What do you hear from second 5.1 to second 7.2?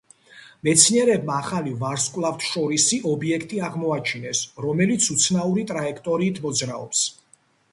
უცნაური ტრაექტორიით მოძრაობს.